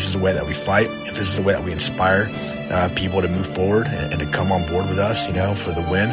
[0.00, 2.30] This is the way that we fight, if this is the way that we inspire
[2.70, 5.54] uh, people to move forward and, and to come on board with us, you know,
[5.54, 6.08] for the win,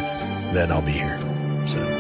[0.54, 1.18] then I'll be here.
[1.68, 1.94] So.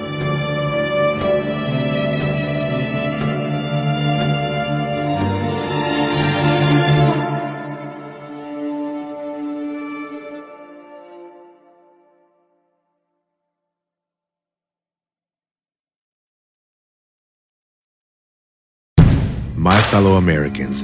[19.55, 20.83] My fellow Americans,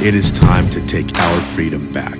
[0.00, 2.18] it is time to take our freedom back.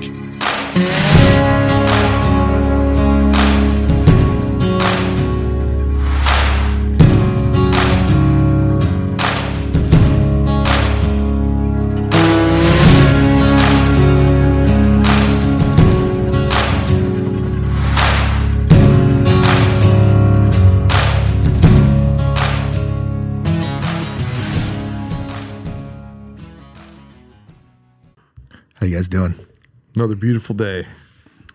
[28.89, 29.35] You guys doing?
[29.95, 30.87] Another beautiful day.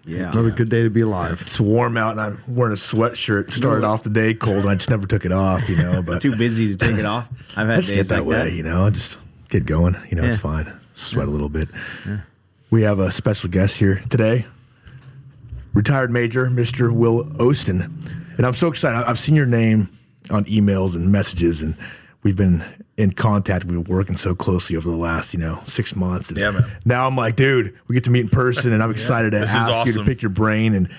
[0.06, 0.32] Yeah.
[0.32, 1.42] Another good day to be alive.
[1.42, 3.54] It's warm out and I'm wearing a sweatshirt.
[3.54, 6.22] Started off the day cold and I just never took it off, you know, but
[6.22, 7.30] Too busy to take it off.
[7.56, 8.52] I've had I just get that like way, that.
[8.52, 9.18] you know, just
[9.50, 9.96] get going.
[10.10, 10.72] You know, it's fine.
[10.96, 11.70] Sweat a little bit.
[12.70, 14.46] We have a special guest here today,
[15.74, 16.92] retired Major Mr.
[16.92, 17.90] Will Ostin.
[18.38, 19.08] And I'm so excited.
[19.08, 19.90] I've seen your name
[20.30, 21.78] on emails and messages, and
[22.24, 22.64] we've been
[22.98, 23.66] in contact.
[23.66, 26.30] We've been working so closely over the last, you know, six months.
[26.30, 26.72] And Yeah, man.
[26.86, 29.50] Now I'm like, dude, we get to meet in person, and I'm excited to This
[29.50, 30.90] is ask you to pick your brain and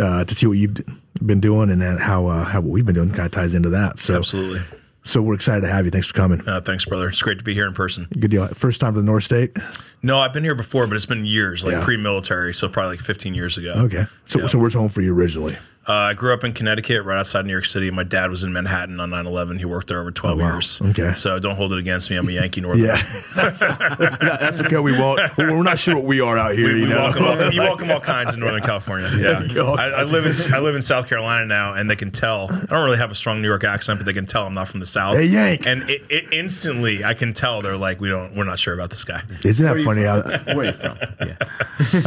[0.00, 0.76] uh, to see what you've
[1.24, 3.70] been doing and then how uh, how what we've been doing kind of ties into
[3.70, 3.98] that.
[3.98, 4.60] So Absolutely.
[5.04, 5.92] So we're excited to have you.
[5.92, 6.42] Thanks for coming.
[6.48, 7.08] Uh, thanks, brother.
[7.08, 8.08] It's great to be here in person.
[8.18, 8.48] Good deal.
[8.48, 9.56] First time to the North State.
[10.02, 11.84] No, I've been here before, but it's been years, like Yeah.
[11.84, 13.74] pre-military, so probably like 15 years ago.
[13.84, 14.06] Okay.
[14.24, 14.46] So Yeah.
[14.48, 15.56] so where's home for you originally?
[15.88, 17.92] Uh, I grew up in Connecticut, right outside New York City.
[17.92, 19.58] My dad was in Manhattan on 9/11.
[19.58, 20.52] He worked there over 12 Oh, wow.
[20.54, 20.80] years.
[20.82, 21.14] Okay.
[21.14, 22.16] So don't hold it against me.
[22.16, 22.86] I'm a Yankee Northern.
[22.86, 23.00] Yeah,
[23.36, 24.78] that's, that's okay.
[24.78, 25.20] We won't.
[25.38, 26.72] We're not sure what we are out here.
[26.74, 29.08] We, you we know, welcome all, you welcome all kinds in Northern California.
[29.16, 29.62] Yeah.
[29.62, 32.48] I, I live in I live in South Carolina now, and they can tell.
[32.50, 34.66] I don't really have a strong New York accent, but they can tell I'm not
[34.68, 35.16] from the South.
[35.16, 35.66] Hey, Yank.
[35.66, 38.90] And it, it instantly, I can tell they're like, we don't, we're not sure about
[38.90, 39.22] this guy.
[39.44, 40.02] Isn't that funny?
[40.02, 40.22] How,
[40.54, 40.98] Where are you from?
[41.20, 41.36] Yeah.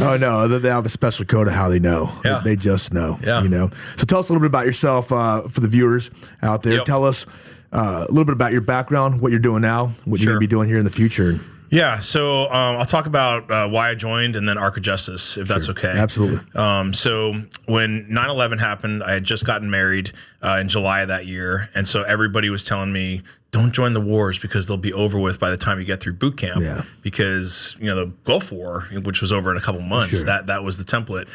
[0.00, 2.12] oh no, they- they have a special code of how they know.
[2.24, 2.40] Yeah.
[2.44, 3.18] They, they just know.
[3.22, 3.42] Yeah.
[3.42, 3.69] You know.
[3.96, 6.10] So tell us a little bit about yourself uh, for the viewers
[6.42, 6.74] out there.
[6.74, 6.86] Yep.
[6.86, 7.26] Tell us
[7.72, 10.40] uh, a little bit about your background, what you're doing now, what you're going to
[10.40, 11.40] be doing here in the future.
[11.72, 15.36] Yeah, so um, I'll talk about uh, why I joined and then Arc of Justice,
[15.38, 15.86] if that's okay.
[15.96, 16.40] Absolutely.
[16.60, 17.32] Um, so
[17.66, 20.10] when 9-11 happened, I had just gotten married
[20.42, 21.68] uh, in July of that year.
[21.76, 23.22] And so everybody was telling me,
[23.52, 26.14] don't join the wars because they'll be over with by the time you get through
[26.14, 26.60] boot camp.
[26.60, 26.82] Yeah.
[27.02, 30.24] Because, you know, the Gulf War, which was over in a couple months, Sure.
[30.26, 31.28] that, that was the template.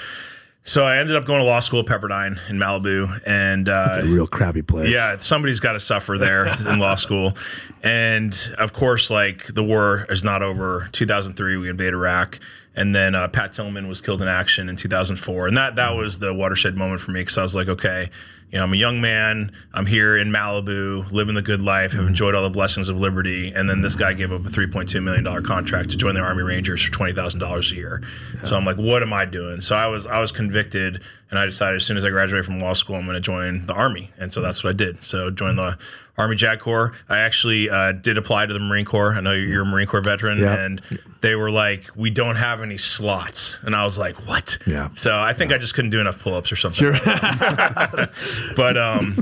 [0.68, 3.22] So I ended up going to law school at Pepperdine in Malibu.
[3.26, 4.90] And uh, A real crappy place.
[4.90, 7.38] yeah, somebody's got to suffer there in law school.
[7.84, 10.90] And of course, like the war is not over.
[10.92, 12.40] 2003, we invade Iraq.
[12.76, 15.48] And then uh, Pat Tillman was killed in action in 2004.
[15.48, 18.10] And that, that was the watershed moment for me because I was like, okay,
[18.56, 19.52] you know, I'm a young man.
[19.74, 23.52] I'm here in Malibu, living the good life, have enjoyed all the blessings of liberty.
[23.54, 26.82] And then this guy gave up a $3.2 million contract to join the Army Rangers
[26.82, 28.02] for $20,000 a year.
[28.46, 29.60] So I'm like, what am I doing?
[29.60, 31.02] So I was, I was convicted
[31.32, 33.66] and I decided as soon as I graduate from law school, I'm going to join
[33.66, 34.12] the Army.
[34.18, 35.04] And so that's what I did.
[35.04, 35.78] So joined the
[36.18, 36.94] Army JAG Corps.
[37.10, 39.14] I actually uh, did apply to the Marine Corps.
[39.16, 40.40] I know you're a Marine Corps veteran.
[40.40, 40.58] Yeah.
[40.64, 40.82] And
[41.22, 43.60] they were like, we don't have any slots.
[43.64, 44.58] And I was like, what?
[44.68, 44.90] Yeah.
[44.94, 46.78] So I think I just couldn't do enough pull-ups or something.
[46.78, 46.94] Sure.
[48.56, 49.18] but um,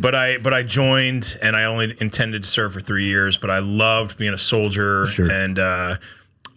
[0.00, 3.36] but I but I joined and I only intended to serve for three years.
[3.36, 5.30] But I loved being a soldier Sure.
[5.30, 5.96] and uh,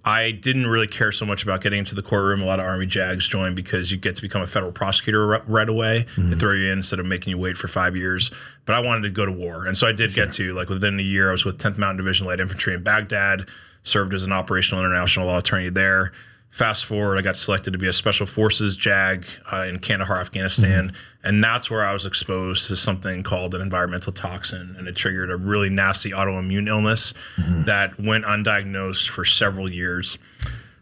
[0.05, 2.41] I didn't really care so much about getting into the courtroom.
[2.41, 5.41] A lot of Army JAGs join because you get to become a federal prosecutor ri-
[5.45, 6.05] right away.
[6.15, 6.39] They mm-hmm.
[6.39, 8.31] throw you in instead of making you wait for five years.
[8.65, 10.53] But I wanted to go to war, and so I did get to.
[10.53, 13.47] Like within a year, I was with 10th Mountain Division Light Infantry in Baghdad.
[13.83, 16.11] Served as an operational international law attorney there.
[16.51, 20.91] Fast forward, I got selected to be a Special Forces JAG uh, in Kandahar, Afghanistan,
[21.23, 25.29] and that's where I was exposed to something called an environmental toxin, and it triggered
[25.29, 30.17] a really nasty autoimmune illness that went undiagnosed for several years.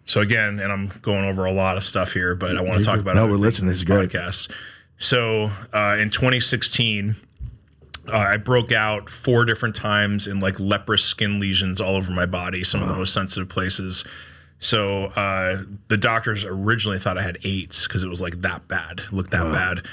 [0.05, 2.85] So again, and I'm going over a lot of stuff here, but I want to
[2.85, 3.67] talk about No, we're listening.
[3.67, 4.09] in This is great.
[4.09, 4.49] podcast.
[4.97, 7.17] So uh, in 2016,
[8.07, 12.25] uh, I broke out four different times in like leprous skin lesions all over my
[12.25, 14.05] body, some of the most sensitive places.
[14.59, 19.01] So uh, the doctors originally thought I had AIDS because it was like that bad,
[19.12, 19.86] looked that bad.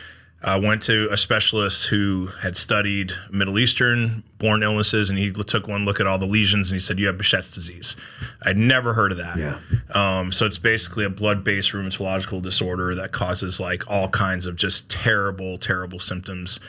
[0.43, 5.67] I went to a specialist who had studied Middle Eastern born illnesses, and he took
[5.67, 7.97] one look at all the lesions, and he said, "You have Behçet's disease."
[8.43, 9.39] I'd never heard of that.
[9.39, 9.59] Yeah.
[9.95, 14.91] Um, so it's basically a blood-based rheumatological disorder that causes like all kinds of just
[14.91, 16.61] terrible, terrible symptoms.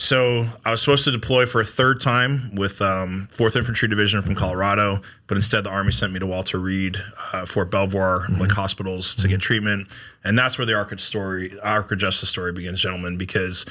[0.00, 4.22] So I was supposed to deploy for a third time with um, 4th Infantry Division
[4.22, 6.98] from Colorado, but instead the Army sent me to Walter Reed,
[7.32, 9.88] uh, Fort Belvoir, like hospitals to get treatment,
[10.22, 13.66] and that's where the Arc story, Arc Justice story begins, gentlemen, because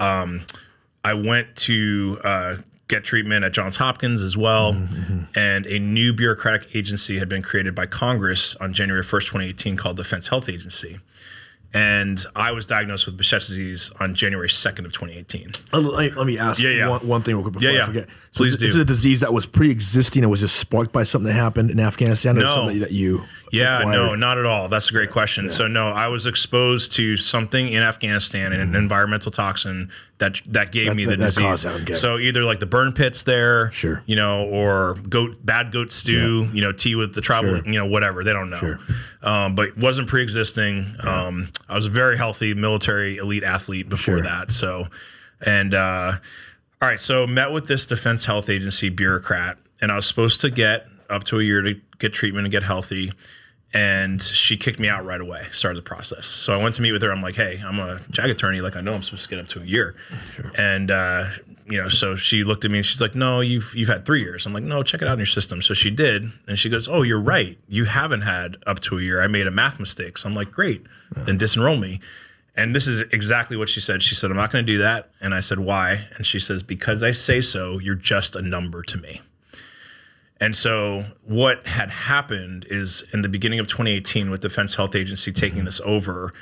[0.00, 0.46] um,
[1.04, 2.56] I went to uh,
[2.88, 4.72] get treatment at Johns Hopkins as well,
[5.34, 9.98] and a new bureaucratic agency had been created by Congress on January 1st, 2018, called
[9.98, 11.00] Defense Health Agency.
[11.74, 15.50] And I was diagnosed with Behçet's disease on January 2nd of 2018.
[15.72, 16.88] Uh, Let let me ask Yeah, yeah.
[16.88, 18.08] One, one thing real quick before Yeah, I forget.
[18.32, 18.66] So Please th- do.
[18.68, 21.70] Is it a disease that was pre-existing and was just sparked by something that happened
[21.70, 22.54] in Afghanistan, or No.
[22.54, 23.24] something that you?
[23.52, 23.92] Yeah, acquired?
[23.94, 24.68] no, not at all.
[24.68, 25.50] That's a great question.
[25.50, 30.94] So no, I was exposed to something in Afghanistan, an environmental toxin that that gave
[30.94, 31.10] me Mm-hmm.
[31.10, 31.62] The that disease.
[31.62, 31.96] that.
[31.96, 34.02] So either like the burn pits there, Sure.
[34.06, 37.66] you know, or goat bad goat stew, you know, tea with the travel, Sure.
[37.66, 38.24] you know, whatever.
[38.24, 38.58] They don't know.
[38.58, 38.80] Sure.
[39.22, 40.94] Um, but wasn't pre-existing.
[41.00, 44.22] Um, I was a very healthy military elite athlete before Sure.
[44.22, 44.52] that.
[44.52, 44.88] So,
[45.44, 46.12] and uh,
[46.82, 50.50] all right, so met with this Defense Health Agency bureaucrat, and I was supposed to
[50.50, 53.12] get up to a year to get treatment and get healthy.
[53.74, 56.26] And she kicked me out right away, started the process.
[56.26, 57.10] So I went to meet with her.
[57.12, 58.60] I'm like, hey, I'm a JAG attorney.
[58.60, 59.96] Like, I know I'm supposed to get up to a year.
[60.56, 61.26] And, uh,
[61.68, 64.20] you know, so she looked at me and she's like, no, you've, you've had three
[64.20, 64.46] years.
[64.46, 65.60] I'm like, no, check it out in your system.
[65.60, 66.30] So she did.
[66.48, 67.58] And she goes, oh, you're right.
[67.68, 69.20] You haven't had up to a year.
[69.20, 70.16] I made a math mistake.
[70.16, 72.00] So I'm like, great, then disenroll me.
[72.54, 74.02] And this is exactly what she said.
[74.02, 75.10] She said, I'm not going to do that.
[75.20, 76.06] And I said, why?
[76.16, 79.20] And she says, because I say so, you're just a number to me.
[80.40, 85.32] And so, what had happened is in the beginning of 2018, with Defense Health Agency
[85.32, 86.34] taking this over,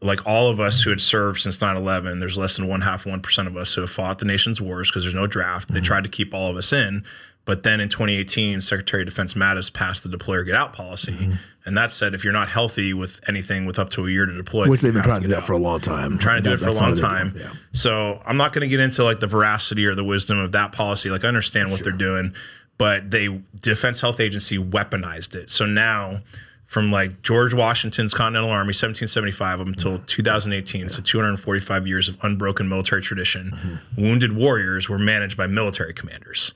[0.00, 3.04] like all of us who had served since 9 11, there's less than one half,
[3.04, 5.72] 1% of us who have fought the nation's wars because there's no draft.
[5.72, 7.04] They tried to keep all of us in.
[7.44, 11.32] But then in 2018, Secretary of Defense Mattis passed the deploy or get out policy.
[11.64, 14.32] And that said, if you're not healthy with anything with up to a year to
[14.34, 16.18] deploy, Which they've been trying to do that out for a long time.
[16.18, 17.34] trying to do it for a long time.
[17.36, 17.52] Yeah.
[17.72, 20.72] So I'm not going to get into like the veracity or the wisdom of that
[20.72, 21.10] policy.
[21.10, 22.34] Like I understand what they're doing,
[22.82, 23.28] but they
[23.60, 25.52] Defense Health Agency weaponized it.
[25.52, 26.18] So now
[26.66, 30.04] from like George Washington's Continental Army 1775 up until mm-hmm.
[30.04, 34.02] 2018, so 245 years of unbroken military tradition, mm-hmm.
[34.02, 36.54] wounded warriors were managed by military commanders.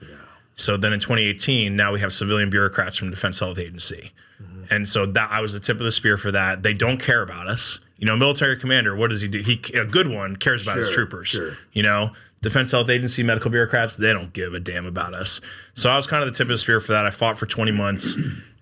[0.56, 4.11] So then in 2018, now we have civilian bureaucrats from Defense Health Agency.
[4.43, 4.64] Mm-hmm.
[4.75, 6.64] And so that I was the tip of the spear for that.
[6.64, 7.79] They don't care about us.
[7.99, 9.38] You know, military commander, what does he do?
[9.38, 11.29] He a good one cares about his troopers.
[11.29, 11.52] sure.
[11.72, 12.11] You know,
[12.48, 15.40] Defense Health Agency medical bureaucrats, they don't give a damn about us.
[15.75, 17.04] So I was kind of the tip of the spear for that.
[17.04, 18.16] I fought for 20 months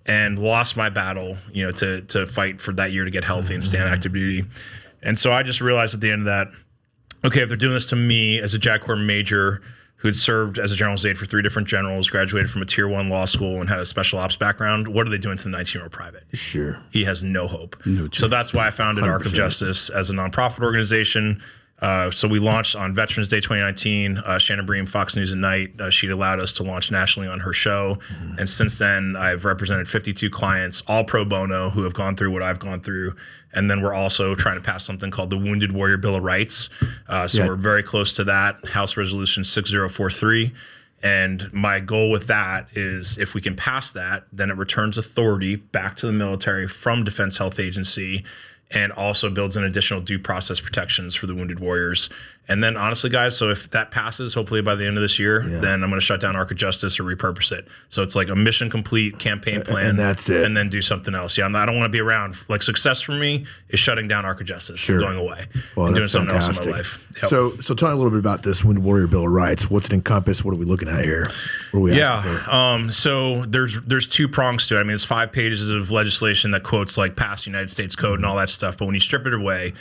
[0.07, 3.53] and lost my battle, you know, to to fight for that year to get healthy
[3.53, 4.45] and stay on active duty.
[5.03, 6.47] And so I just realized at the end of that,
[7.23, 9.61] okay, if they're doing this to me as a JAG Corps major
[9.97, 12.87] who had served as a general's aide for three different generals, graduated from a tier
[12.87, 15.49] one law school, and had a special ops background, what are they doing to the
[15.49, 16.23] 19 year old private?
[16.33, 16.79] Sure.
[16.91, 17.75] he has no hope.
[18.13, 21.41] so that's why I founded Arc of Justice as a nonprofit organization.
[21.81, 24.17] Uh, so we launched on Veterans Day 2019.
[24.19, 27.41] Uh, Shannon Bream, Fox News at Night, uh, she'd allowed us to launch nationally on
[27.41, 27.97] her show.
[28.37, 32.41] And since then, I've represented 52 clients, all pro bono, who have gone through what
[32.41, 33.15] I've gone through.
[33.53, 36.69] And then we're also trying to pass something called the Wounded Warrior Bill of Rights.
[37.09, 37.49] Uh, so Yeah.
[37.49, 38.65] we're very close to that.
[38.69, 40.53] House Resolution 6043.
[41.03, 45.57] And my goal with that is if we can pass that, then it returns authority
[45.57, 48.23] back to the military from Defense Health Agency
[48.71, 52.09] and also builds in additional due process protections for the wounded warriors.
[52.47, 55.41] And then honestly, guys, so if that passes, hopefully by the end of this year,
[55.41, 57.67] then I'm going to shut down Arc of Justice or repurpose it.
[57.89, 59.87] So it's like a mission complete campaign plan.
[59.87, 60.43] and that's it.
[60.45, 61.37] And then do something else.
[61.37, 62.35] Yeah, not, I don't want to be around.
[62.47, 64.97] Like success for me is shutting down Arc of Justice Sure.
[64.97, 66.57] and going away Well, and doing something fantastic.
[66.57, 66.99] else in my life.
[67.23, 67.29] Yep.
[67.29, 69.69] So, so tell me a little bit about this Wounded Warrior Bill of Rights.
[69.69, 70.43] What's it encompass?
[70.45, 71.23] What are we looking at here?
[71.71, 72.49] What are we asking for?
[72.51, 72.73] Yeah.
[72.73, 74.81] Um, so there's there's two prongs to it.
[74.81, 78.25] I mean, it's five pages of legislation that quotes like past United States code and
[78.25, 78.77] all that stuff.
[78.77, 79.73] But when you strip it away,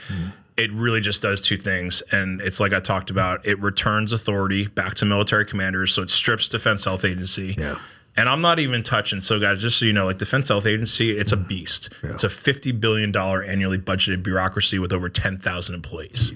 [0.57, 2.03] it really just does two things.
[2.13, 3.45] And it's like I talked about.
[3.47, 5.93] It returns authority back to military commanders.
[5.93, 7.57] So it strips Defense Health Agency.
[7.59, 7.79] Yeah.
[8.17, 9.21] And I'm not even touching.
[9.21, 11.49] So, guys, just so you know, like Defense Health Agency, it's a mm.
[11.49, 11.91] beast.
[12.05, 16.33] It's a fifty billion dollar annually budgeted bureaucracy with over ten thousand employees.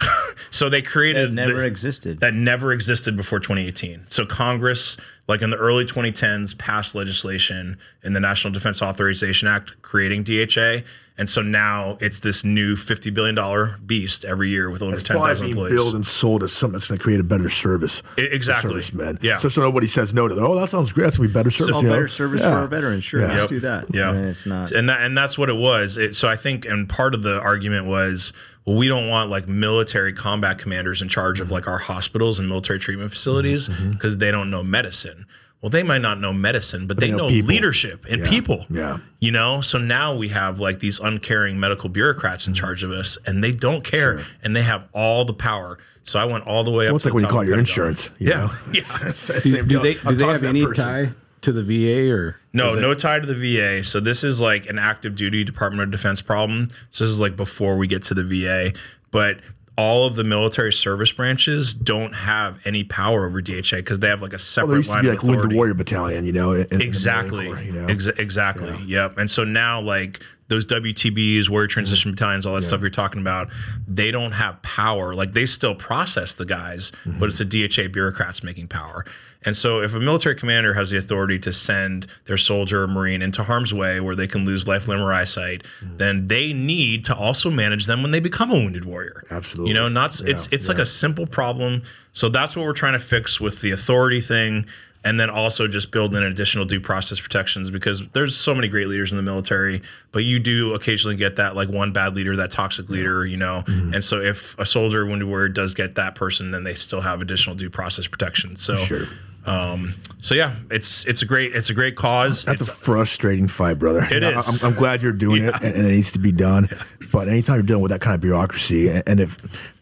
[0.50, 2.20] so they created It never the- existed.
[2.20, 4.04] that never existed before 2018.
[4.08, 4.96] So Congress,
[5.28, 10.80] like in the early 2010s, passed legislation in the National Defense Authorization Act creating DHA,
[11.16, 15.02] and so now it's this new 50 billion dollar beast every year with over It's
[15.04, 15.74] probably 10,000 being employees.
[15.74, 18.02] built and sold as something that's going to create a better service.
[18.18, 18.70] I- exactly.
[18.70, 19.18] For servicemen.
[19.22, 19.38] Yeah.
[19.38, 20.42] So, so nobody says no to that.
[20.42, 21.04] Oh, that sounds great.
[21.04, 21.76] That's going to be better service.
[21.76, 21.90] You know?
[21.90, 22.50] better service Yeah.
[22.50, 23.04] for our veterans.
[23.04, 23.28] Sure, Yeah.
[23.28, 23.48] let's Yep.
[23.48, 23.94] do that.
[23.94, 24.72] Yeah, And it's not.
[24.72, 25.98] and that and that's what it was.
[25.98, 28.32] It, so I think, and part of the argument was,
[28.64, 31.54] well, we don't want like military combat commanders in charge of mm-hmm.
[31.54, 33.82] like our hospitals and military treatment facilities mm-hmm.
[33.82, 33.92] Mm-hmm.
[33.92, 35.26] because they don't know medicine.
[35.64, 38.28] Well, they might not know medicine, but, they, know know, leadership and Yeah.
[38.28, 38.66] people.
[38.68, 38.98] Yeah.
[39.18, 42.62] You know, so now we have like these uncaring medical bureaucrats in mm-hmm.
[42.62, 45.78] charge of us, and they don't care, and they have all the power.
[46.02, 46.90] So I went all the way up.
[46.90, 48.10] Well, it's to like when the you call your insurance.
[48.18, 48.52] you Yeah, know?
[48.74, 49.12] yeah.
[49.42, 50.84] Do, do they, I've do they have any person.
[50.84, 53.82] tie to the VA or No, it- no tie to the VA.
[53.84, 56.68] So this is like an active duty Department of Defense problem.
[56.90, 58.74] So this is like before we get to the VA,
[59.10, 59.38] but
[59.76, 64.22] all of the military service branches don't have any power over DHA because they have
[64.22, 65.56] like a separate Well, used to line be of like Wounded authority.
[65.56, 66.52] Warrior Battalion, you know.
[66.52, 67.46] in- in Exactly.
[67.46, 67.86] Corps, you know?
[67.86, 68.76] Exa- exactly.
[68.86, 69.18] Yep.
[69.18, 72.14] And so now, like those WTBs, warrior transition Mm-hmm.
[72.16, 73.48] battalions, all that stuff you're talking about,
[73.88, 75.14] they don't have power.
[75.14, 77.18] Like they still process the guys, Mm-hmm.
[77.18, 79.04] but it's the DHA bureaucrats making power.
[79.46, 83.22] And so, if a military commander has the authority to send their soldier or marine
[83.22, 85.96] into harm's way where they can lose life, limb, or eyesight, Mm-hmm.
[85.98, 89.24] then they need to also manage them when they become a wounded warrior.
[89.30, 89.70] Absolutely.
[89.70, 91.82] You know, not it's it's like a simple problem.
[92.12, 94.66] So that's what we're trying to fix with the authority thing,
[95.04, 98.88] and then also just build in additional due process protections because there's so many great
[98.88, 99.82] leaders in the military,
[100.12, 103.64] but you do occasionally get that like one bad leader, that toxic leader, you know.
[103.66, 103.94] Mm-hmm.
[103.94, 107.00] And so if a soldier or wounded warrior does get that person, then they still
[107.00, 108.62] have additional due process protections.
[108.62, 108.76] So.
[108.76, 109.06] Sure.
[109.46, 112.44] Um, so yeah, it's it's a great it's a great cause.
[112.44, 114.06] That's it's, a frustrating fight, brother.
[114.10, 114.62] It I- is.
[114.62, 116.68] I'm, I'm glad you're doing it, and, and it needs to be done.
[117.12, 119.28] But anytime you're dealing with that kind of bureaucracy, and, and it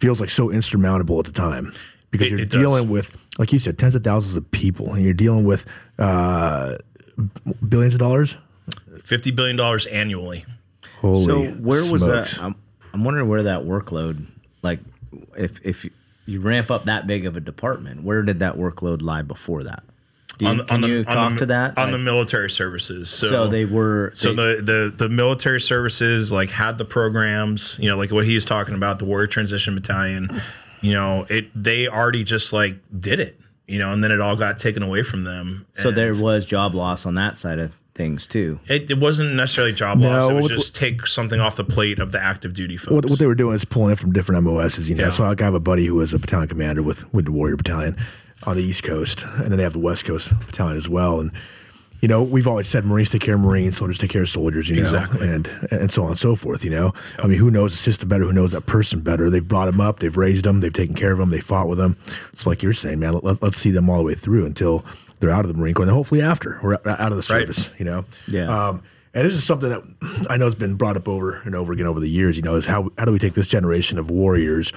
[0.00, 1.72] feels like so insurmountable at the time,
[2.10, 2.60] because It- you're it does.
[2.60, 5.64] dealing with, like you said, tens of thousands of people, and you're dealing with
[5.98, 6.76] uh,
[7.68, 8.36] billions of dollars.
[9.02, 10.44] fifty billion dollars annually.
[11.00, 12.36] Holy so where was that?
[12.40, 12.54] I'm,
[12.92, 14.26] I'm wondering where that workload,
[14.62, 14.80] like,
[15.36, 15.86] if if
[16.26, 19.82] you ramp up that big of a department, where did that workload lie before that?
[20.38, 21.78] Do you, can you talk the, to that?
[21.78, 23.10] on the military services?
[23.10, 24.12] So, so they were.
[24.14, 28.24] So they- the, the the military services like had the programs, you know, like what
[28.24, 30.40] he's talking about, the Warrior Transition Battalion,
[30.80, 34.36] you know, it they already just like did it, you know, and then it all
[34.36, 35.66] got taken away from them.
[35.78, 38.58] so there was job loss on that side of things too.
[38.68, 40.30] it, it wasn't necessarily job No, loss.
[40.30, 42.90] It was what- just take something off the plate of the active duty folks.
[42.92, 45.04] what, what they were doing is pulling it from different MOSs, you know.
[45.04, 45.10] Yeah.
[45.10, 47.96] So I have a buddy who was a battalion commander with with the Warrior Battalion
[48.44, 51.20] on the East Coast, and then they have the West Coast Battalion as well.
[51.20, 51.30] And
[52.02, 54.68] you know, we've always said Marines take care of Marines, soldiers take care of soldiers,
[54.68, 55.26] you know, Exactly.
[55.28, 56.64] and and so on and so forth.
[56.64, 58.24] You know, I mean, who knows the system better?
[58.24, 59.30] Who knows that person better?
[59.30, 61.78] They've brought them up, they've raised them, they've taken care of them, they fought with
[61.78, 61.96] them.
[62.32, 63.18] It's like you're saying, man.
[63.22, 64.84] Let, us see them all the way through until
[65.20, 67.46] they're out of the Marine Corps, and then hopefully after or out of the Right.
[67.46, 67.70] service.
[67.78, 68.48] You know, Yeah.
[68.68, 68.82] Um,
[69.14, 69.82] and this is something that
[70.30, 72.36] I know has been brought up over and over again over the years.
[72.36, 74.72] You know, is how how do we take this generation of warriors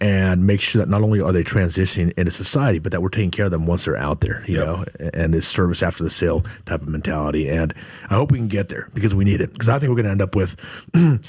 [0.00, 3.30] and make sure that not only are they transitioning into society, but that we're taking
[3.30, 4.44] care of them once they're out there.
[4.46, 4.66] You Yep.
[4.66, 4.84] know,
[5.14, 7.48] and this service after the sale type of mentality.
[7.48, 7.72] And
[8.10, 9.52] I hope we can get there because we need it.
[9.52, 10.56] Because I think we're going to end up with.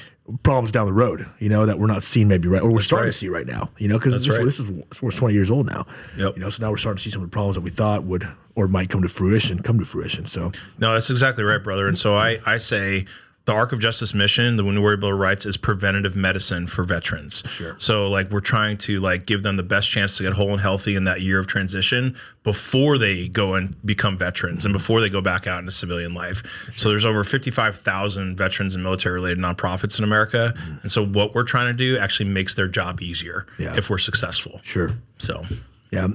[0.43, 3.05] problems down the road, you know, that we're not seeing maybe right, or we're starting
[3.05, 3.13] right.
[3.13, 4.43] to see right now, you know, because this, right.
[4.43, 4.69] this is
[5.01, 5.86] we're 20 years old now,
[6.17, 6.36] Yep.
[6.36, 8.03] you know, so now we're starting to see some of the problems that we thought
[8.03, 10.25] would or might come to fruition, come to fruition.
[10.25, 11.88] So No, that's exactly right, brother.
[11.88, 13.05] And so I, I say
[13.47, 16.83] the Arc of Justice mission, the Wounded Warrior Bill of Rights, is preventative medicine for
[16.83, 17.43] veterans.
[17.47, 17.75] Sure.
[17.79, 20.59] So like we're trying to like give them the best chance to get whole and
[20.59, 24.79] healthy in that year of transition before they go and become veterans and mm-hmm.
[24.79, 26.43] before they go back out into civilian life.
[26.75, 30.53] So there's over 55,000 veterans and military related nonprofits in America.
[30.57, 30.77] Mm-hmm.
[30.81, 33.77] And so what we're trying to do actually makes their job easier Yeah.
[33.77, 34.59] if we're successful.
[34.63, 34.91] sure.
[35.19, 35.45] So
[35.91, 36.09] Yeah.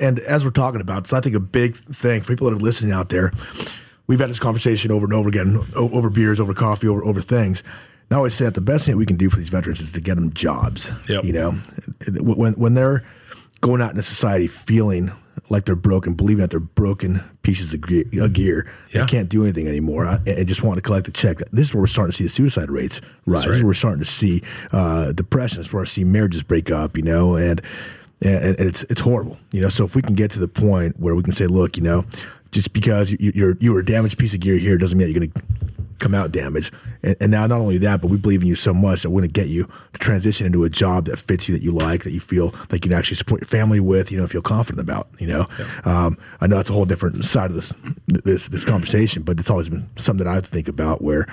[0.00, 2.60] And as we're talking about, so I think a big thing for people that are
[2.60, 3.30] listening out there,
[4.10, 7.20] we've had this conversation over and over again, o- over beers, over coffee, over, over
[7.20, 7.62] things.
[8.08, 9.80] And I always say that the best thing that we can do for these veterans
[9.80, 10.90] is to get them jobs.
[11.08, 11.24] Yep.
[11.24, 11.50] You know,
[12.20, 13.04] when, when they're
[13.60, 15.12] going out into society feeling
[15.48, 19.02] like they're broken, believing that they're broken pieces of gear, of gear Yeah.
[19.02, 21.38] they can't do anything anymore, and just want to collect a check.
[21.52, 23.44] This is where we're starting to see the suicide rates rise.
[23.44, 23.62] This is right.
[23.62, 25.58] where we're starting to see uh, depression.
[25.58, 27.62] This is where we're marriages break up, you know, and
[28.22, 29.68] and, and it's it's horrible, you know.
[29.68, 32.04] So if we can get to the point where we can say, look, you know,
[32.50, 35.12] just because you, you're you were a damaged piece of gear here doesn't mean that
[35.12, 35.60] you're going to
[36.00, 36.74] come out damaged.
[37.02, 39.20] And, and now, not only that, but we believe in you so much that we're
[39.20, 42.02] going to get you to transition into a job that fits you, that you like,
[42.04, 44.80] that you feel like you can actually support your family with, you know, feel confident
[44.80, 45.08] about.
[45.18, 45.46] You know,
[45.84, 47.72] um, I know that's a whole different side of this
[48.06, 51.26] this this conversation, but it's always been something that I think about where.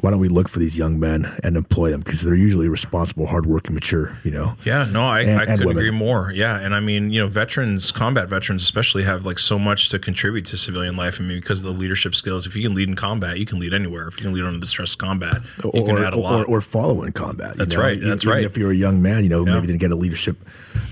[0.00, 3.26] Why don't we look for these young men and employ them because they're usually responsible,
[3.26, 4.16] hardworking, mature.
[4.22, 5.78] You know, Yeah, no, I, And- I and couldn't women.
[5.84, 6.30] agree more.
[6.32, 9.98] Yeah, and I mean, you know, veterans, combat veterans especially, have like so much to
[9.98, 11.16] contribute to civilian life.
[11.20, 12.46] I mean, because of the leadership skills.
[12.46, 14.06] If you can lead in combat, you can lead anywhere.
[14.06, 16.48] If you can lead under the stress of combat, you can or, add a lot.
[16.48, 17.56] or follow in combat.
[17.56, 17.80] That's know?
[17.80, 18.44] right, that's even right.
[18.44, 19.54] If you're a young man, you know, Yeah.
[19.54, 20.36] maybe didn't get a leadership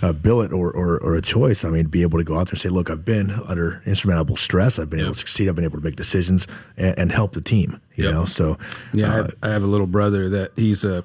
[0.03, 1.65] uh, billet or, or, or a choice.
[1.65, 4.37] I mean, be able to go out there and say, look, I've been under insurmountable
[4.37, 4.79] stress.
[4.79, 5.49] I've been able to succeed.
[5.49, 7.81] I've been able to make decisions and, and help the team.
[7.95, 8.13] You Yep.
[8.15, 8.59] know, so
[8.93, 11.03] Yeah, I, uh, have, I have a little brother that he's a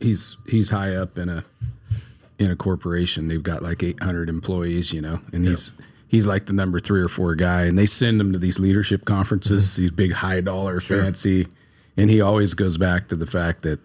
[0.00, 1.44] he's he's high up in a
[2.38, 3.28] in a corporation.
[3.28, 5.72] They've got like 800 employees, you know, and he's
[6.08, 9.04] he's like the number three or four guy, and they send him to these leadership
[9.06, 9.80] conferences, Mm-hmm.
[9.82, 11.48] these big high dollar fancy,
[11.96, 13.80] and he always goes back to the fact that.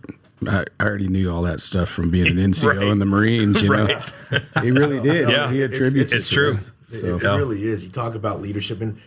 [0.48, 2.88] I I already knew all that stuff from being an NCO Right.
[2.88, 3.86] in the Marines, you know.
[3.86, 4.14] Right.
[4.64, 5.30] He really did.
[5.30, 5.52] Yeah.
[5.52, 6.54] he attributes It's it to true.
[6.90, 6.96] that.
[6.96, 7.84] It, So, it really is.
[7.84, 8.98] You talk about leadership and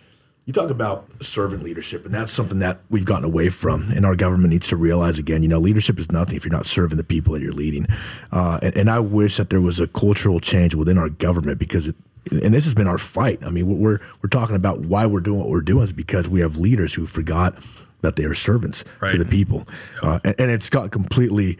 [0.44, 4.16] you talk about servant leadership, and that's something that we've gotten away from, and our
[4.16, 5.42] government needs to realize again.
[5.44, 7.86] You know, leadership is nothing if you're not serving the people that you're leading.
[8.32, 11.86] Uh, and, and I wish that there was a cultural change within our government because
[11.86, 11.96] it.
[12.30, 13.44] And this has been our fight.
[13.44, 16.40] I mean, we're we're talking about why we're doing what we're doing is because we
[16.40, 17.56] have leaders who forgot
[18.02, 19.66] that they are servants to the people,
[20.02, 21.58] uh, and, and it's got completely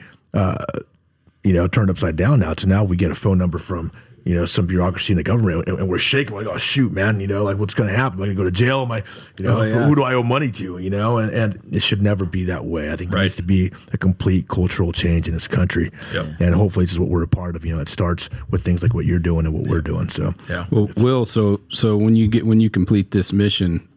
[1.45, 2.55] you know, turned upside down now.
[2.55, 3.91] To now we get a phone number from,
[4.25, 7.19] you know, some bureaucracy in the government and, and we're shaking like, oh shoot, man,
[7.19, 8.19] you know, like what's going to happen?
[8.21, 8.83] Am I going to go to jail?
[8.83, 9.03] Am I,
[9.37, 9.75] you know, Oh, yeah.
[9.75, 10.79] who, who do I owe money to?
[10.79, 12.93] You know, and, and it should never be that way.
[12.93, 13.23] I think there Right.
[13.25, 15.91] needs to be a complete cultural change in this country.
[16.15, 16.27] Yep.
[16.39, 17.65] And hopefully this is what we're a part of.
[17.67, 20.09] You know, it starts with things like what you're doing and what we're doing.
[20.11, 20.67] So yeah.
[20.71, 23.89] Well, Will, so so when you get when you complete this mission,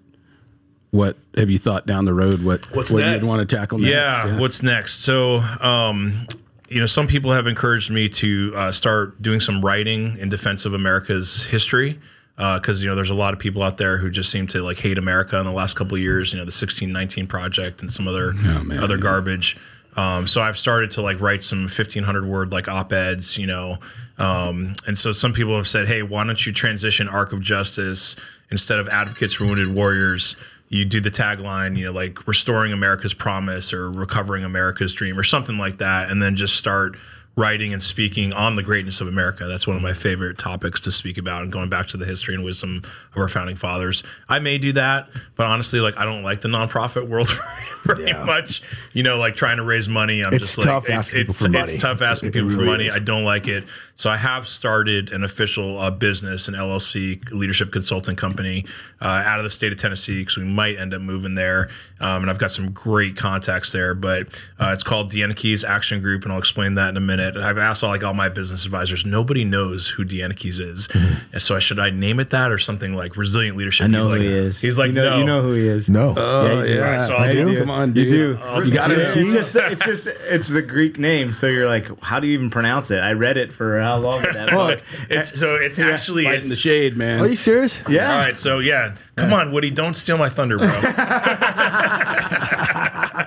[0.96, 2.44] what have you thought down the road?
[2.44, 3.22] What What's what next?
[3.24, 3.92] you'd want to tackle next?
[3.92, 6.28] yeah, what's next so um
[6.70, 10.66] you know some people have encouraged me to uh, start doing some writing in defense
[10.66, 12.00] of america's history
[12.38, 14.78] because you know there's a lot of people out there who just seem to like
[14.78, 18.08] hate america in the last couple of years you know the 1619 project and some
[18.08, 19.02] other Oh, man, other yeah.
[19.02, 19.58] garbage
[19.98, 23.78] um, so I've started to like write some 1500 word like op-eds, you know.
[24.18, 28.18] Um, and so some people have said, "Hey, why don't you transition Arc of Justice
[28.52, 30.36] instead of Advocates for Wounded Warriors?
[30.76, 35.24] You do the tagline, you know, like restoring America's promise or recovering America's dream or
[35.24, 36.98] something like that, and then just start
[37.38, 39.46] writing and speaking on the greatness of America.
[39.46, 42.34] That's one of my favorite topics to speak about and going back to the history
[42.34, 42.82] and wisdom
[43.14, 44.04] of our founding fathers.
[44.30, 47.30] I may do that, but honestly, like I don't like the nonprofit world
[47.84, 48.24] very Yeah.
[48.24, 48.62] much.
[48.94, 50.24] You know, like trying to raise money.
[50.24, 52.52] I'm It's just like tough it's, asking it's, people for it's tough asking It people
[52.52, 52.88] for money.
[52.88, 52.96] is.
[52.96, 53.66] I don't like it.
[53.98, 58.66] So I have started an official uh, business, an LLC leadership consulting company
[59.02, 61.70] uh, out of the state of Tennessee because we might end up moving there.
[62.02, 64.28] Um, and I've got some great contacts there, but
[64.60, 67.25] uh, it's called Dienekes Action Group, and I'll explain that in a minute.
[67.38, 69.06] I've asked all like all my business advisors.
[69.06, 71.16] Nobody knows who Dienekes is, mm-hmm.
[71.34, 73.86] and so I should I name it that or something like Resilient Leadership?
[73.86, 74.60] I know He's who like, he is.
[74.62, 75.90] He's like, you know, no, you know who he is.
[75.90, 76.72] no, Oh, you do.
[76.74, 76.86] yeah.
[76.86, 77.60] Alright, so I'll Hey, do.
[77.60, 78.40] Come on, You dude.
[78.40, 78.66] do.
[78.66, 79.18] You got it.
[79.18, 81.34] It's just, it's just, it's the Greek name.
[81.34, 83.00] So you're like, how do you even pronounce it?
[83.00, 84.22] I read it for how long?
[84.22, 84.82] With that book.
[85.10, 87.20] It's so it's actually it's in the shade, man.
[87.20, 87.82] are you serious?
[87.90, 88.12] Yeah.
[88.14, 90.68] All right, so yeah, come on, Woody, don't steal my thunder, bro.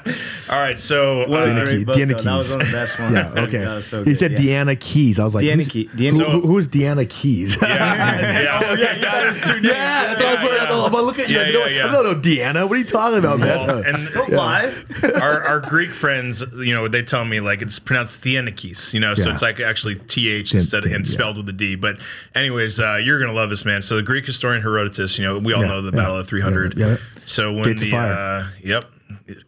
[0.50, 2.22] All right, so What a uh, Deanna great Key- book, Deanna though.
[2.22, 3.14] That was one of the best ones.
[3.14, 3.58] Yeah, okay.
[3.58, 4.64] That was so he good, said yeah.
[4.64, 5.18] Dienekes.
[5.18, 6.30] I was like, Deanna who's, Key- Deanna who- Key.
[6.32, 7.62] who- who's Dienekes?
[7.62, 7.68] yeah,
[8.42, 9.66] yeah, Oh, yeah, you got his two names.
[9.66, 11.36] Yeah, that's what I was Yeah, like, I'm gonna look at you.
[11.36, 11.88] Yeah, like, no, yeah, yeah.
[11.88, 12.68] I don't know Deanna.
[12.68, 13.66] What are you talking about, man?
[13.66, 14.74] Well, Uh, and Don't lie.
[15.20, 19.14] our, our Greek friends, you know, they tell me like it's pronounced Theanikis, you know,
[19.14, 21.74] so it's like actually th instead of and spelled with a d.
[21.76, 21.98] But
[22.34, 23.82] anyways, uh, you're gonna love this man.
[23.82, 26.76] So the Greek historian Herodotus, you know, we all know the Battle of 300.
[26.76, 26.96] yeah, yeah.
[27.24, 28.90] So when the uh, yep,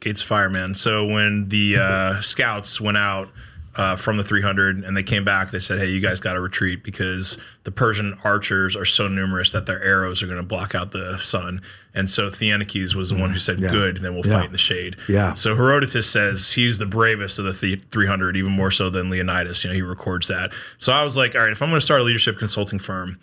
[0.01, 0.75] Gates of Fire, man.
[0.75, 3.29] So when the uh, scouts went out.
[3.77, 6.40] Uh, from the 300 and they came back they said hey you guys got to
[6.40, 10.75] retreat because the persian archers are so numerous that their arrows are going to block
[10.75, 11.62] out the sun
[11.94, 13.70] and so theanikes was the one who said Mm, yeah.
[13.70, 14.38] good then we'll Yeah.
[14.40, 15.35] fight in the shade Yeah.
[15.35, 19.62] so Herodotus says he's the bravest of the th- 300, even more so than Leonidas.
[19.62, 20.51] You know, he records that.
[20.79, 23.20] So I was like, all right, if I'm going to start a leadership consulting firm,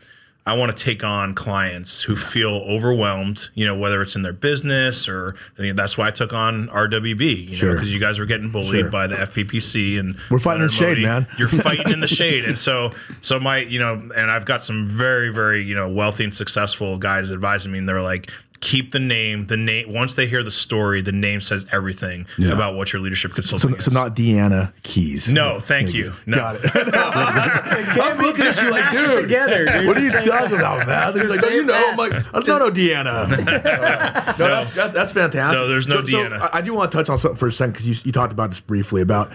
[0.48, 4.32] I want to take on clients who feel overwhelmed, you know, whether it's in their
[4.32, 8.18] business or I mean, that's why I took on RWB, you know, because you guys
[8.18, 8.90] were getting bullied Sure.
[8.90, 11.28] by the FPPC and We're fighting in the shade, man.
[11.38, 12.46] You're fighting in the shade.
[12.46, 16.24] And so, so my, you know, and I've got some very, very, you know, wealthy
[16.24, 19.48] and successful guys advising me and they're like, keep the name.
[19.48, 22.54] The name once they hear the story, the name says everything Yeah.
[22.54, 23.94] about what your leadership So, consulting so is.
[23.94, 25.30] not Deanna Keys.
[25.30, 26.14] no, thank you.
[26.26, 26.38] No.
[26.38, 26.72] Got it.
[26.96, 29.22] I'm looking at you like, dude.
[29.24, 29.88] together, dude.
[29.88, 31.14] What are you talking about, man?
[31.18, 33.28] He's like, you know, I'm like, I don't know Deanna.
[34.40, 35.60] no, that's, that's, that's fantastic.
[35.60, 36.42] No, there's no So- so Deanna.
[36.42, 38.32] I, I do want to touch on something for a second because you, you talked
[38.32, 39.32] about this briefly about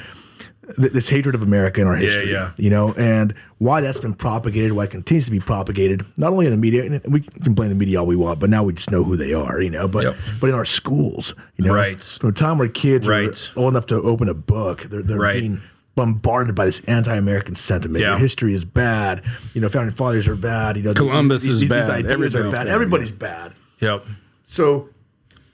[0.77, 2.31] th- this hatred of America in our history.
[2.33, 2.53] yeah.
[2.57, 6.47] You know, and why that's been propagated, why it continues to be propagated, not only
[6.47, 8.73] in the media, and we can blame the media all we want, but now we
[8.73, 10.17] just know who they are, you know, but Yep.
[10.41, 12.03] but in our schools, you know, Right.
[12.03, 13.51] from a time where kids Right.
[13.57, 15.41] are old enough to open a book, they're, they're Right.
[15.41, 15.61] being
[15.95, 18.01] bombarded by this anti-American sentiment.
[18.03, 18.11] Yeah.
[18.13, 19.23] Your history is bad.
[19.55, 20.77] You know, founding fathers are bad.
[20.79, 21.83] You know, Columbus these, is these, bad.
[21.85, 22.65] These ideas are Everybody's bad.
[22.67, 23.53] bad, Everybody's bad.
[23.81, 24.05] Yep.
[24.47, 24.89] So,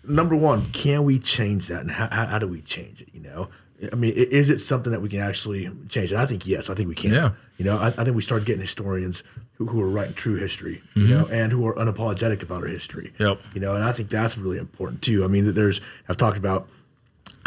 [0.07, 3.09] number one, can we change that, and how, how, how do we change it?
[3.13, 3.49] You know,
[3.93, 6.11] I mean, is it something that we can actually change?
[6.11, 7.13] And I think yes, I think we can.
[7.13, 7.31] Yeah.
[7.59, 9.23] You know, I, I think we start getting historians
[9.55, 11.11] who, who are writing true history, you Mm-hmm.
[11.13, 13.13] know, and who are unapologetic about our history.
[13.19, 13.41] Yep.
[13.55, 15.25] You know, and I think that's really important too.
[15.25, 16.69] I mean, there's I've talked about.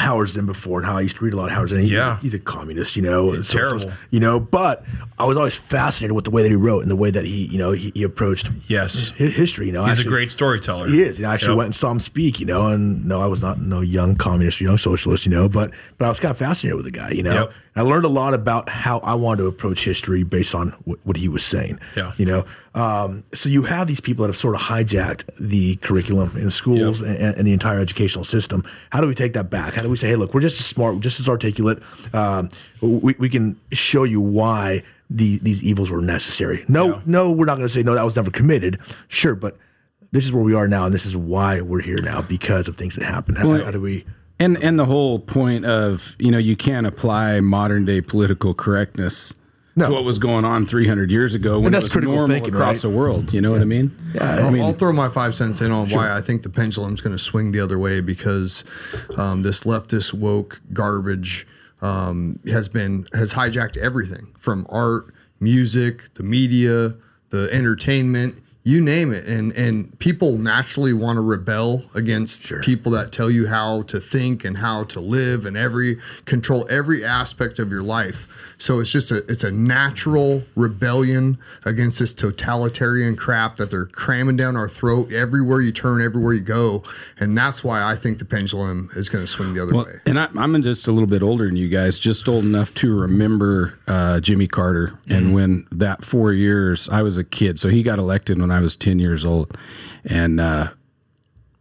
[0.02, 1.80] Howard Zinn before, and how I used to read a lot of Howard Zinn.
[1.82, 2.18] He- Yeah.
[2.22, 3.92] he's a communist, you know, and terrible.
[4.10, 4.40] you know.
[4.40, 4.84] But
[5.18, 7.46] I was always fascinated with the way that he wrote and the way that he,
[7.46, 9.14] you know, he, he approached Yes.
[9.18, 9.68] hi- history.
[9.68, 10.88] You know, He's Actually- a great storyteller.
[10.88, 11.20] he is.
[11.20, 11.58] You know, I actually Yep.
[11.58, 14.60] went and saw him speak, you know, and no, I was not no young communist
[14.60, 17.12] or young socialist, you know, but but I was kind of fascinated with the guy,
[17.12, 17.34] you know.
[17.34, 17.54] Yep.
[17.76, 21.00] And I learned a lot about how I wanted to approach history based on what,
[21.04, 21.80] what he was saying.
[21.96, 22.12] Yeah.
[22.18, 26.32] You know, um, so you have these people that have sort of hijacked the curriculum
[26.36, 27.10] in schools Yep.
[27.22, 28.64] and, and the entire educational system.
[28.90, 29.76] How do we take that back?
[29.76, 31.82] How do we say, hey, look, we're just as smart, just as articulate.
[32.13, 32.49] Um,
[32.82, 36.63] we, we can show you why the, these evils were necessary.
[36.67, 37.01] No, Yeah.
[37.06, 38.80] no, we're not going to say no, that was never committed.
[39.10, 39.58] Sure, but
[40.12, 42.77] this is where we are now, and this is why we're here now because of
[42.77, 43.38] things that happened.
[43.38, 44.06] How, Well, how do we?
[44.39, 49.36] And and the whole point of you know you can't apply modern day political correctness
[49.82, 49.88] No.
[49.88, 52.54] to what was going on 300 years ago when it that's was critical normal thinking,
[52.54, 52.82] across right?
[52.82, 53.34] the world.
[53.34, 53.91] You know what I mean?
[54.13, 57.02] Yeah, I mean, I'll throw my five cents in on why I think the pendulum's
[57.02, 58.63] going to swing the other way because
[59.17, 61.48] um, this leftist woke garbage
[61.82, 66.96] um, has been has hijacked everything from art, music, the media,
[67.30, 73.12] the entertainment, you name it, and and people naturally want to rebel against people that
[73.12, 77.71] tell you how to think and how to live and every control every aspect of
[77.71, 78.28] your life.
[78.60, 84.36] So it's just a it's a natural rebellion against this totalitarian crap that they're cramming
[84.36, 86.84] down our throat everywhere you turn, everywhere you go,
[87.19, 89.93] and that's why I think the pendulum is going to swing the other well, way.
[90.06, 92.95] and I, I'm just a little bit older than you guys, just old enough to
[92.95, 94.95] remember uh, Jimmy Carter.
[95.10, 98.60] And when that four years, I was a kid, so he got elected when I
[98.60, 99.58] was 10 years old,
[100.06, 100.72] and uh,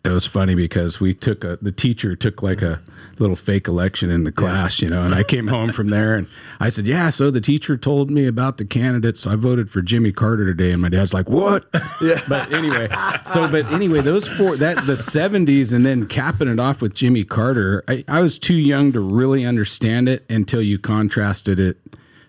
[0.05, 2.81] it was funny because we took a the teacher took like a
[3.18, 6.26] little fake election in the class, you know, and I came home from there and
[6.59, 9.83] I said, "Yeah, so the teacher told me about the candidates, so I voted for
[9.83, 11.68] Jimmy Carter today." And my dad's like, "What?"
[12.00, 12.22] Yeah.
[12.29, 12.88] But anyway,
[13.26, 17.24] so but anyway, those four that the 70s and then capping it off with Jimmy
[17.24, 21.76] Carter, I, I was too young to really understand it until you contrasted it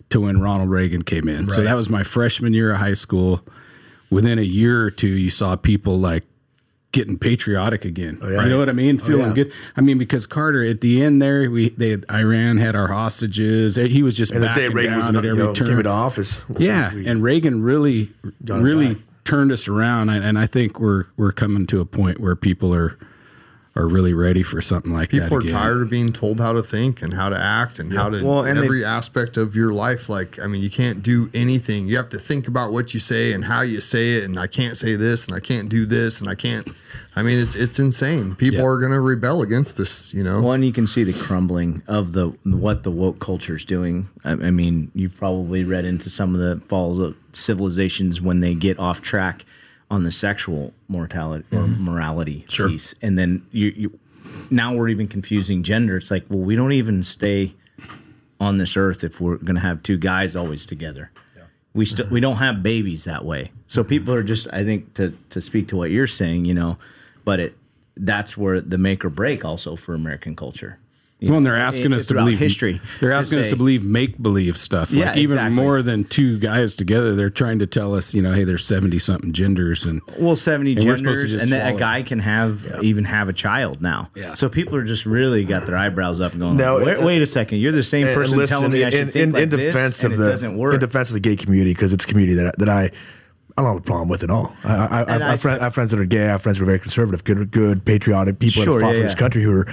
[0.09, 1.49] to when Ronald Reagan came in.
[1.49, 3.41] So that was my freshman year of high school.
[4.11, 6.23] Within a year or two, you saw people like
[6.91, 8.19] getting patriotic again.
[8.21, 8.43] Oh, yeah.
[8.43, 8.99] You know what I mean?
[9.01, 9.33] Oh, Feeling yeah.
[9.45, 9.53] good.
[9.77, 13.77] I mean, because Carter at the end there, we they Iran had our hostages.
[13.77, 15.67] He was just And the Reagan was down at you every know, turn.
[15.67, 16.43] came into office.
[16.59, 18.11] yeah, we- and Reagan really,
[18.45, 19.03] really back.
[19.23, 22.75] turned us around, and, and I think we're we're coming to a point where people
[22.75, 22.99] are
[23.73, 25.21] are really ready for something like that.
[25.23, 25.53] People are again.
[25.53, 28.43] tired of being told how to think and how to act and how to Well,
[28.43, 30.09] and they- every aspect of your life.
[30.09, 31.87] Like, I mean, you can't do anything.
[31.87, 34.25] You have to think about what you say and how you say it.
[34.25, 36.67] And I can't say this and I can't do this and I can't.
[37.15, 38.35] I mean, it's it's insane.
[38.35, 38.65] People Yeah.
[38.65, 40.13] are going to rebel against this.
[40.13, 43.63] You know, One, you can see the crumbling of the what the woke culture is
[43.63, 44.09] doing.
[44.25, 48.53] I, I mean, you've probably read into some of the falls of civilizations when they
[48.53, 49.45] get off track
[49.91, 51.83] on the sexual mortality or mm-hmm.
[51.83, 52.69] morality Sure.
[52.69, 53.99] piece, and then you, you
[54.49, 55.97] now we're even confusing gender.
[55.97, 57.53] It's like, well, we don't even stay
[58.39, 61.11] on this earth if we're going to have two guys always together.
[61.73, 63.51] We still we don't have babies that way.
[63.67, 63.89] So mm-hmm.
[63.89, 66.77] people are just I think to to speak to what you're saying, you know,
[67.23, 67.57] but it
[67.95, 70.79] that's where the make or break also for American culture.
[71.21, 72.81] You Well, and they're asking it- us to believe history.
[72.99, 74.89] They're to asking us to believe make believe stuff.
[74.91, 75.55] Like Yeah, even exactly.
[75.55, 78.97] more than two guys together, they're trying to tell us, you know, hey, there's seventy
[78.97, 81.79] something genders, and well, seventy And we're supposed to genders, and that swallow a it.
[81.79, 84.09] guy can have even have a child now.
[84.15, 84.33] Yeah.
[84.33, 87.21] So people are just really got their eyebrows up and going, No, wait, and- wait
[87.21, 89.31] a second, you're the same And- person and telling me I should in, think in,
[89.33, 90.73] like in defense this, and of it the doesn't work.
[90.73, 92.89] in defense of the gay community because it's a community that that I.
[93.57, 94.55] I don't have a problem with at all.
[94.63, 96.23] I, I, I, I, I- have friend, I have friends that are gay.
[96.23, 98.93] I have friends who are very conservative, good, good, patriotic people that Sure, have fought
[98.93, 99.17] yeah, for this yeah.
[99.19, 99.67] country who are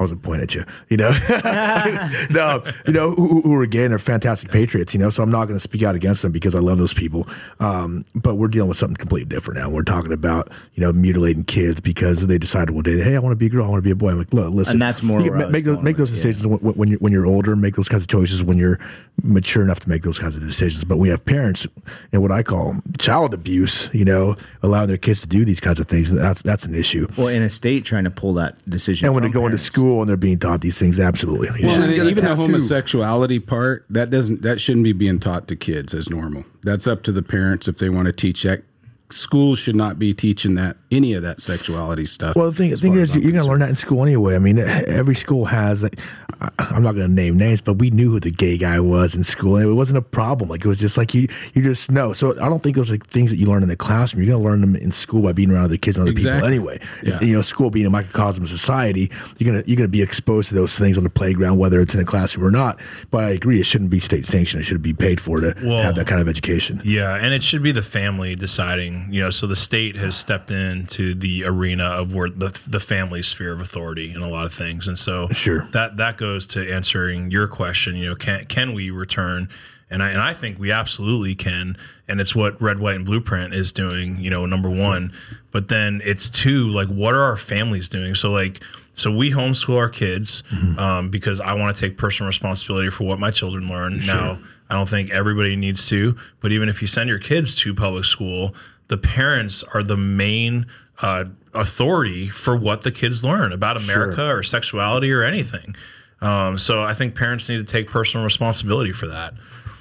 [0.00, 1.10] I wasn't pointing at you, you know.
[2.30, 5.10] no, you know who, who are gay and are fantastic patriots, you know.
[5.10, 7.28] So I'm not going to speak out against them because I love those people.
[7.58, 9.68] Um, but we're dealing with something completely different now.
[9.68, 13.32] We're talking about you know mutilating kids because they decided one day, hey, I want
[13.32, 14.12] to be a girl, I want to be a boy.
[14.12, 16.22] I'm like, look, listen, And that's more you make those make those it, yeah.
[16.22, 17.54] decisions when, when you're when you're older.
[17.54, 18.78] Make those kinds of choices when you're
[19.22, 20.82] mature enough to make those kinds of decisions.
[20.82, 21.66] But we have parents
[22.10, 25.78] and what I call child abuse, you know, allowing their kids to do these kinds
[25.78, 26.10] of things.
[26.10, 27.06] That's that's an issue.
[27.18, 29.04] Well, in a state trying to pull that decision.
[29.04, 29.76] And when they're from going to parents.
[29.90, 31.48] School and they're being taught these things, absolutely.
[31.64, 31.84] Well, Yeah.
[31.84, 35.56] and get a even the homosexuality part that doesn't that shouldn't be being taught to
[35.56, 36.44] kids as normal.
[36.62, 38.62] That's up to the parents if they want to teach that.
[39.10, 42.36] Schools should not be teaching that any of that sexuality stuff.
[42.36, 44.34] Well, the thing, the thing is, you're going to learn that in school anyway.
[44.34, 45.82] I mean, every school has.
[45.82, 45.98] Like,
[46.40, 49.14] I- I'm not going to name names, but we knew who the gay guy was
[49.14, 50.48] in school, and it wasn't a problem.
[50.48, 52.12] Like it was just like you, you just know.
[52.12, 54.22] So I don't think those are things that you learn in the classroom.
[54.22, 56.30] You're going to learn them in school by being around other kids and other people
[56.44, 56.78] anyway.
[57.02, 57.20] Yeah.
[57.20, 60.54] You know, school being a microcosm of society, you're gonna you're gonna be exposed to
[60.54, 62.78] those things on the playground, whether it's in a classroom or not.
[63.10, 64.60] But I agree, it shouldn't be state sanctioned.
[64.62, 66.80] It should be paid for to Well, have that kind of education.
[66.84, 68.99] Yeah, and it should be the family deciding.
[69.08, 73.22] You know, so the state has stepped into the arena of where the the family
[73.22, 75.68] sphere of authority in a lot of things, and so Sure.
[75.72, 77.96] that that goes to answering your question.
[77.96, 79.48] You know, can can we return?
[79.92, 83.54] And I and I think we absolutely can, and it's what Red, White, and Blueprint
[83.54, 84.18] is doing.
[84.18, 85.12] You know, number one,
[85.50, 86.68] but then it's two.
[86.68, 88.14] Like, what are our families doing?
[88.14, 88.60] So like.
[88.92, 90.42] So we homeschool our kids
[90.76, 94.00] um, because I want to take personal responsibility for what my children learn.
[94.04, 97.72] Now, I don't think everybody needs to, but even if you send your kids to
[97.74, 98.54] public school,
[98.90, 100.66] the parents are the main
[101.00, 101.24] uh,
[101.54, 105.76] authority for what the kids learn about America or sexuality or anything.
[106.20, 109.34] Um, so I think parents need to take personal responsibility for that.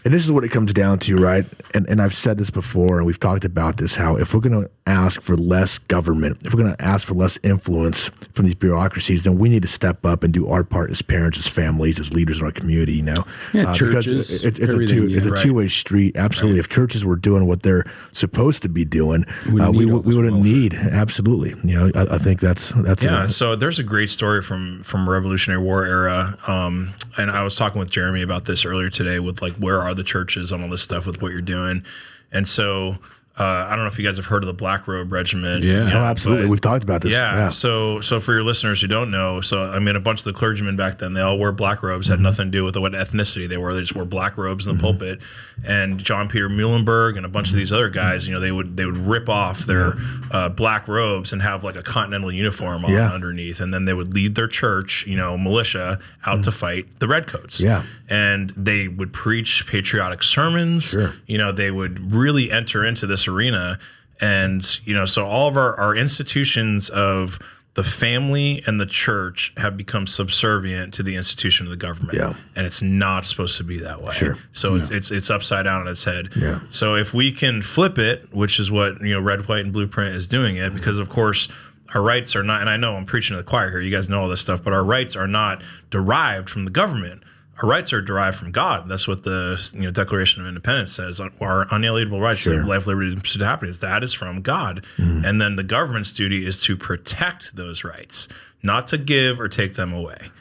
[0.05, 1.45] And this is what it comes down to, right?
[1.73, 3.95] And and I've said this before, and we've talked about this.
[3.95, 7.13] How if we're going to ask for less government, if we're going to ask for
[7.13, 10.89] less influence from these bureaucracies, then we need to step up and do our part
[10.89, 12.93] as parents, as families, as leaders in our community.
[12.93, 15.17] You know, Yeah, because churches, it's, it's a two yeah.
[15.17, 15.43] it's a Right.
[15.43, 16.15] two way street.
[16.15, 19.85] Absolutely, if churches were doing what they're supposed to be doing, We uh, wouldn't we
[19.85, 20.51] need we wouldn't welfare.
[20.53, 21.49] need absolutely.
[21.69, 24.81] You know, I, I think that's that's Yeah, a- so there's a great story from
[24.83, 29.19] from Revolutionary War era, um, and I was talking with Jeremy about this earlier today.
[29.19, 31.83] With like, where are the churches on all this stuff with what you're doing?
[32.31, 32.97] And so
[33.39, 35.63] uh, I don't know if you guys have heard of the Black Robe Regiment.
[35.63, 35.85] Yeah.
[35.87, 36.43] you know, oh, absolutely.
[36.45, 37.11] but- We've talked about this.
[37.13, 37.49] yeah, yeah.
[37.49, 40.33] So, so for your listeners who don't know, so I mean, a bunch of the
[40.33, 42.07] clergymen back then they all wore black robes.
[42.09, 43.73] Had nothing to do with what ethnicity they were.
[43.73, 45.19] They just wore black robes in the pulpit.
[45.65, 48.75] And John Peter Muhlenberg and a bunch of these other guys, you know, they would
[48.77, 49.95] they would rip off their
[50.31, 53.09] uh, black robes and have like a continental uniform on Yeah.
[53.11, 57.07] underneath, and then they would lead their church, you know, militia out to fight the
[57.07, 57.59] redcoats.
[57.61, 57.83] Yeah.
[58.11, 60.89] and they would preach patriotic sermons.
[60.89, 61.13] Sure.
[61.27, 63.79] You know, they would really enter into this arena
[64.21, 67.39] and you know so all of our, our institutions of
[67.75, 72.33] the family and the church have become subservient to the institution of the government Yeah.
[72.55, 74.37] and it's not supposed to be that way Sure.
[74.51, 76.59] so it's, it's it's upside down on its head Yeah.
[76.69, 80.15] so if we can flip it which is what you know red white and blueprint
[80.15, 81.47] is doing it because of course
[81.93, 84.09] our rights are not and i know i'm preaching to the choir here you guys
[84.09, 87.23] know all this stuff but our rights are not derived from the government
[87.61, 88.87] our rights are derived from God.
[88.87, 91.19] That's what the you know Declaration of Independence says.
[91.41, 92.63] Our unalienable rights to Sure.
[92.65, 93.79] life, liberty, and pursuit of happiness.
[93.79, 95.25] That is from God, Mm-hmm.
[95.25, 98.27] and then the government's duty is to protect those rights,
[98.63, 100.31] not to give or take them away.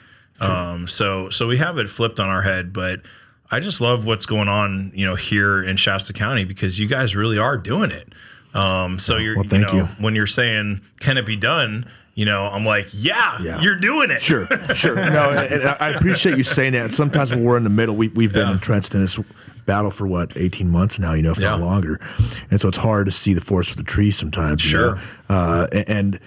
[0.40, 3.00] Um, so so we have it flipped on our head, but
[3.50, 7.16] I just love what's going on, you know, here in Shasta County because you guys
[7.16, 8.12] really are doing it.
[8.54, 9.84] Um, so you're, well, you know, you.
[9.98, 11.86] when you're saying, "Can it be done?"
[12.18, 13.60] You know, I'm like, "Yeah, Yeah.
[13.60, 14.96] you're doing it." Sure, sure.
[14.96, 16.90] No, and and I appreciate you saying that.
[16.92, 18.54] Sometimes when we're in the middle, we, we've been Yeah.
[18.54, 19.16] entrenched in this
[19.66, 22.00] battle for what, 18 months now, you know, if not longer.
[22.50, 24.64] And so it's hard to see the forest for the trees sometimes.
[24.64, 24.94] you Sure.
[24.96, 25.00] know.
[25.30, 26.18] Uh, a- and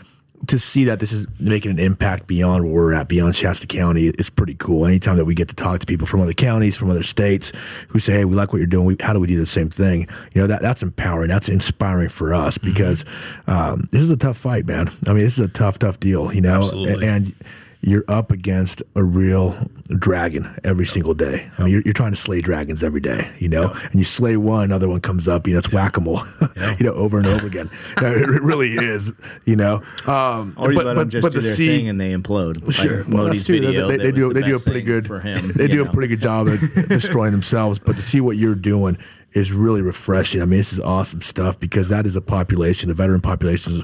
[0.47, 4.07] to see that this is making an impact beyond where we're at, beyond Shasta County,
[4.07, 4.85] is pretty cool.
[4.85, 7.51] Anytime that we get to talk to people from other counties, from other states,
[7.89, 8.85] who say, "Hey, we like what you're doing.
[8.85, 11.29] We, how do we do the same thing?" You know, that that's empowering.
[11.29, 12.67] That's inspiring for us Mm-hmm.
[12.67, 13.05] because
[13.47, 14.91] um, this is a tough fight, man.
[15.07, 16.33] I mean, this is a tough, tough deal.
[16.33, 17.07] You know, Absolutely.
[17.07, 17.35] and
[17.83, 21.49] you're up against a real dragon every single day.
[21.57, 24.37] I mean, you're, you're trying to slay dragons every day, you know, and you slay
[24.37, 26.21] one, another one comes up, you know, it's whack a mole,
[26.77, 27.69] you know, over and over again.
[27.97, 29.11] It really is,
[29.45, 29.81] you know.
[30.05, 32.71] Um, Or you let them just do the their sea- thing and they implode.
[32.73, 33.59] Sure, Like well, that's true.
[33.59, 33.87] They- video.
[33.87, 34.27] They, they do.
[34.27, 35.07] the They do a pretty good.
[35.07, 35.51] for him.
[35.55, 35.89] They do know?
[35.89, 37.79] a pretty good job at destroying themselves.
[37.79, 38.97] But to see what you're doing
[39.33, 40.41] is really refreshing.
[40.41, 43.83] I mean, this is awesome stuff because that is a population, the veteran population, is,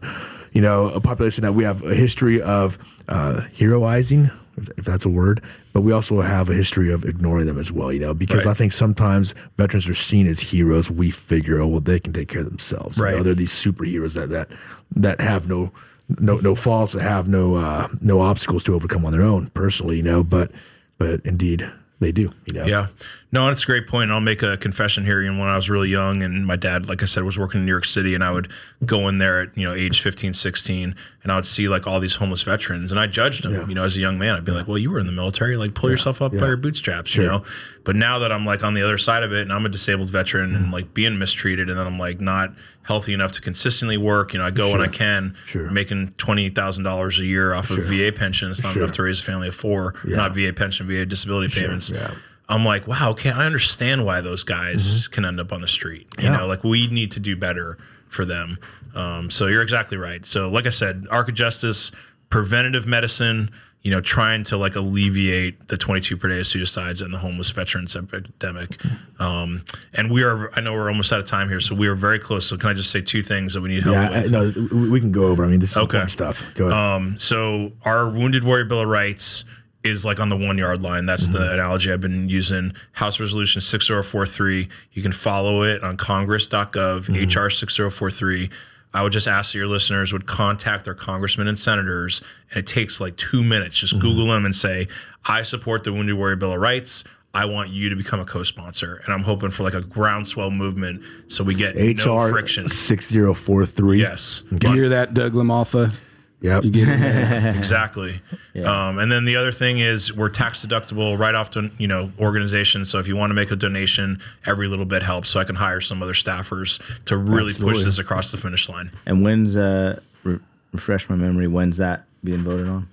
[0.54, 4.32] you know, a population that we have a history of uh, heroizing,
[4.78, 5.42] if that's a word.
[5.74, 7.92] But we also have a history of ignoring them as well.
[7.94, 8.52] You know, because Right.
[8.52, 10.90] I think sometimes veterans are seen as heroes.
[10.90, 12.98] We figure, oh well, they can take care of themselves.
[12.98, 13.24] You know, Right.
[13.24, 14.50] they're these superheroes that that
[14.96, 15.72] that have no
[16.20, 19.98] no no faults, that have no uh, no obstacles to overcome on their own personally,
[19.98, 20.24] you know.
[20.24, 20.52] But
[20.98, 22.66] but indeed they do, you know.
[22.66, 22.88] Yeah.
[23.30, 24.10] No, that's a great point.
[24.10, 25.22] I'll make a confession here.
[25.22, 27.60] You know, when I was really young and my dad, like I said, was working
[27.60, 28.50] in New York City and I would
[28.86, 32.00] go in there at, you know, age 15, 16, and I would see like all
[32.00, 33.68] these homeless veterans and I judged them, Yeah.
[33.68, 34.36] you know, as a young man.
[34.36, 36.56] I'd be like, well, you were in the military, like pull yourself up by your
[36.56, 37.44] bootstraps, you know?
[37.84, 40.10] But now that I'm like on the other side of it and I'm a disabled
[40.10, 40.74] veteran and mm-hmm.
[40.74, 44.46] like being mistreated and then I'm like not healthy enough to consistently work, you know,
[44.46, 45.70] I go when I can, Sure.
[45.70, 48.50] making $20,000 a year off of VA pension.
[48.52, 48.84] It's not Sure.
[48.84, 51.90] enough to raise a family of four, not VA pension, VA disability payments.
[51.90, 52.12] yeah.
[52.50, 56.08] I'm like, wow, okay, I understand why those guys can end up on the street.
[56.18, 56.34] You Mm-hmm.
[56.34, 56.38] Yeah.
[56.40, 57.78] know, like we need to do better
[58.10, 58.58] for them.
[58.96, 60.26] Um, so you're exactly right.
[60.26, 61.92] So, like I said, Arc of Justice,
[62.30, 63.52] preventative medicine,
[63.84, 67.52] you know, trying to like alleviate the 22 per day of suicides and the homeless
[67.52, 68.78] veterans epidemic.
[69.20, 71.96] Um, and we are, I know we're almost out of time here, so we are
[71.96, 72.48] very close.
[72.48, 74.32] So, can I just say two things that we need help Yeah, I, with?
[74.32, 75.46] no, we- we can go over.
[75.46, 76.06] I mean, this is Okay.
[76.08, 76.42] stuff.
[76.56, 76.78] Go ahead.
[76.78, 79.44] Um, so our Wounded Warrior Bill of Rights
[79.84, 81.06] is like on the one yard line.
[81.06, 81.54] That's the mm-hmm.
[81.54, 82.74] analogy I've been using.
[82.94, 84.68] House Resolution 6043.
[84.92, 87.50] You can follow it on congress.gov, HR mm-hmm.
[87.50, 88.50] 6043.
[88.94, 92.68] I would just ask that your listeners would contact their congressmen and senators, and it
[92.68, 93.78] takes like two minutes.
[93.78, 94.02] Just mm-hmm.
[94.02, 94.88] Google them and say,
[95.26, 97.04] I support the Wounded Warrior Bill of Rights.
[97.34, 101.04] I want you to become a co-sponsor, and I'm hoping for like a groundswell movement
[101.28, 102.68] so we get no HR friction.
[102.70, 104.02] six zero four three.
[104.02, 105.94] Yes, You hear that, Doug Lamalfa?
[106.42, 106.66] Yep.
[106.66, 107.56] You get it?
[107.58, 108.22] exactly.
[108.56, 112.12] Um, and then the other thing is we're tax deductible right off to you know
[112.20, 112.90] organizations.
[112.92, 115.30] So if you want to make a donation, every little bit helps.
[115.30, 118.92] So I can hire some other staffers to really push this across the finish line.
[119.08, 120.40] And when's uh re-
[120.74, 121.48] refresh my memory?
[121.48, 122.88] When's that being voted on?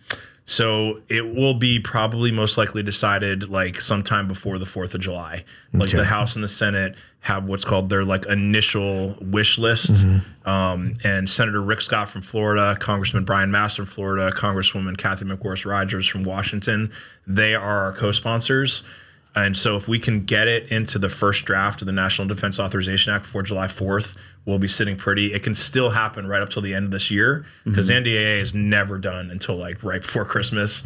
[0.47, 5.45] So it will be probably most likely decided like sometime before the Fourth of July.
[5.73, 5.99] Like Okay.
[5.99, 10.05] the House and the Senate have what's called their like initial wish list.
[10.45, 15.65] Um, and Senator Rick Scott from Florida, Congressman Brian Mast from Florida, Congresswoman Cathy McMorris
[15.65, 16.93] Rogers from Washington,
[17.27, 18.83] they are our co-sponsors.
[19.35, 22.61] And so if we can get it into the first draft of the National Defense
[22.61, 25.33] Authorization Act before July 4th, we'll be sitting pretty.
[25.33, 28.05] It can still happen right up till the end of this year because mm-hmm.
[28.05, 30.83] NDAA is never done until like right before Christmas.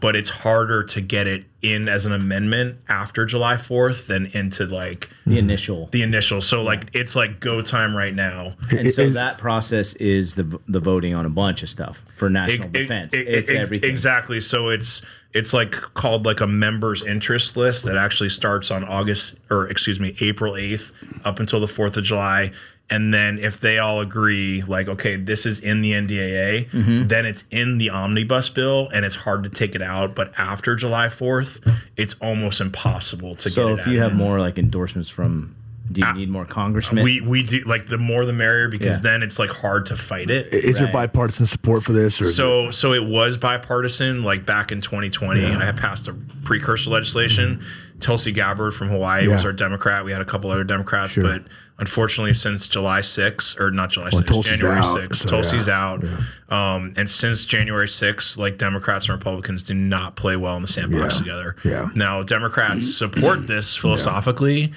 [0.00, 4.64] But it's harder to get it in as an amendment after July 4th than into
[4.64, 5.88] like The initial.
[5.92, 6.40] the initial.
[6.40, 8.54] So like it's like go time right now.
[8.70, 12.30] and so it- that process is the the voting on a bunch of stuff for
[12.30, 13.14] national Ex- defense.
[13.14, 13.90] ex- it's ex- everything.
[13.90, 14.40] Exactly.
[14.40, 19.36] So it's it's like called like a members interest list that actually starts on August
[19.50, 20.92] or excuse me April eighth
[21.24, 22.52] up until the fourth of July.
[22.92, 27.06] And then if they all agree, like, okay, this is in the NDAA, Mm-hmm.
[27.06, 30.14] then it's in the omnibus bill and it's hard to take it out.
[30.16, 31.60] But after July 4th,
[31.96, 33.76] it's almost impossible to So get out.
[33.78, 34.10] So if you out.
[34.10, 35.54] have more like endorsements from,
[35.92, 37.02] do you need more congressmen?
[37.04, 39.02] we we do like the more the merrier because Yeah.
[39.10, 40.52] then it's like hard to fight it.
[40.52, 42.20] Is there bipartisan support for this?
[42.20, 45.44] Or is it- So so it was bipartisan like back in 2020.
[45.44, 47.60] I had passed a precursor legislation.
[48.00, 50.04] Tulsi Gabbard from Hawaii was our Democrat.
[50.04, 51.22] We had a couple other Democrats, Sure.
[51.24, 51.44] but
[51.78, 55.78] unfortunately, since July 6th or not July 6th, Tulsi's January out, 6th, so Tulsi's yeah,
[55.86, 56.04] out.
[56.48, 60.68] Um, and since January 6th, like Democrats and Republicans do not play well in the
[60.68, 61.18] sandbox Yeah.
[61.18, 61.56] together.
[61.64, 61.88] Yeah.
[61.94, 64.72] Now Democrats support this philosophically,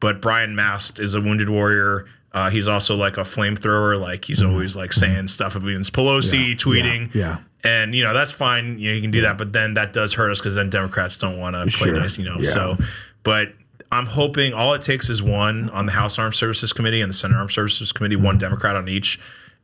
[0.00, 2.06] but Brian Mast is a wounded warrior.
[2.32, 3.98] Uh, he's also like a flamethrower.
[3.98, 6.70] Like he's always like saying stuff against Pelosi, Mm-hmm.
[6.72, 6.82] Yeah.
[6.82, 7.14] tweeting.
[7.14, 7.36] Yeah.
[7.64, 8.78] And you know that's fine.
[8.78, 11.18] You know you can do that, but then that does hurt us because then Democrats
[11.18, 12.00] don't want to play Sure.
[12.00, 12.16] nice.
[12.18, 12.36] You know.
[12.38, 12.50] Yeah.
[12.50, 12.76] So,
[13.24, 13.52] but
[13.90, 17.14] I'm hoping all it takes is one on the House Armed Services Committee and the
[17.14, 18.38] Senate Armed Services Committee, one Mm-hmm.
[18.40, 19.18] Democrat on each.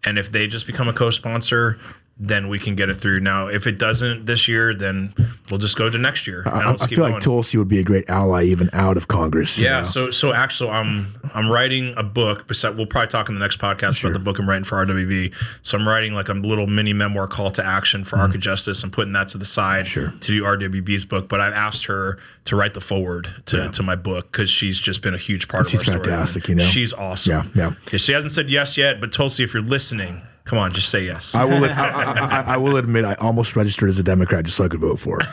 [0.04, 1.78] And if they just become a co-sponsor,
[2.16, 3.18] then we can get it through.
[3.18, 5.12] Now, if it doesn't this year, then
[5.50, 6.42] we'll just go to next year.
[6.46, 7.14] and I, I feel going.
[7.14, 9.58] like Tulsi would be a great ally even out of Congress.
[9.58, 9.84] you Yeah, know?
[9.84, 12.46] so so actually, I'm I'm writing a book.
[12.46, 15.34] Besides, we'll probably talk in the next podcast about the book I'm writing for RWB.
[15.62, 18.84] So I'm writing like a little mini memoir call to action for Arc of Justice
[18.84, 19.88] and putting that to the side Mm-hmm.
[19.88, 20.10] Sure.
[20.10, 21.28] to do RWB's book.
[21.28, 25.02] But I've asked her to write the forward to, to my book because she's just
[25.02, 26.10] been a huge part She's of our story.
[26.10, 26.62] fantastic, you know?
[26.62, 27.50] she's awesome.
[27.56, 27.96] Yeah, yeah.
[27.98, 31.34] She hasn't said yes yet, but Tulsi, if you're listening, come on, just say yes.
[31.34, 31.64] I will.
[31.64, 34.68] I, I, I, I will admit, I almost registered as a Democrat just so I
[34.68, 35.26] could vote for her.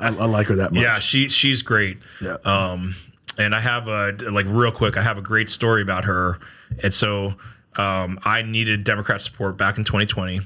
[0.00, 0.82] I, like her that much.
[0.82, 1.98] Yeah, she she's great.
[2.20, 2.36] Yeah.
[2.44, 2.94] Um,
[3.38, 4.96] and I have a like real quick.
[4.96, 6.38] I have a great story about her.
[6.82, 7.34] And so
[7.76, 10.40] um, I needed Democrat support back in 2020.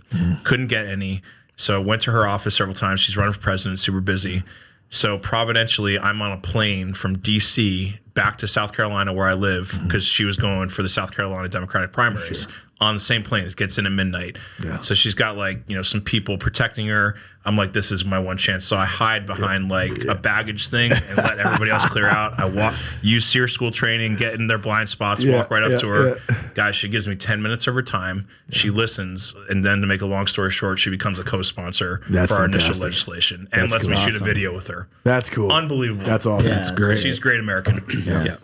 [0.45, 1.23] Couldn't get any.
[1.57, 3.01] So went to her office several times.
[3.01, 3.79] She's running for president.
[3.81, 4.43] Super busy.
[4.89, 7.99] So providentially, I'm on a plane from D.C.
[8.15, 11.49] back to South Carolina where I live because she was going for the South Carolina
[11.49, 12.49] Democratic primaries
[12.81, 13.45] on the same plane.
[13.45, 14.37] It gets in at midnight.
[14.65, 14.79] Yeah.
[14.81, 17.17] So she's got like you know some people protecting her.
[17.43, 18.67] I'm like, this is my one chance.
[18.67, 22.39] So I hide behind like a baggage thing and let everybody else clear out.
[22.39, 25.71] I walk, use SERE school training, get in their blind spots, Yeah, walk right up
[25.71, 26.21] yeah, to her.
[26.29, 26.37] yeah.
[26.53, 28.29] Guys, she gives me 10 minutes of her time.
[28.51, 29.33] She listens.
[29.49, 32.37] And then to make a long story short, she becomes a co sponsor That's for
[32.37, 34.05] our initial legislation and That's lets me cool.
[34.05, 34.87] shoot a video with her.
[35.05, 35.51] That's cool.
[35.51, 36.05] Unbelievable.
[36.05, 36.47] That's awesome.
[36.47, 36.57] Yeah.
[36.57, 36.99] That's great.
[36.99, 37.83] She's great American.
[38.05, 38.37] yeah.